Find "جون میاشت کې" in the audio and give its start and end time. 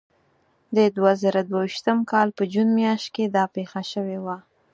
2.51-3.25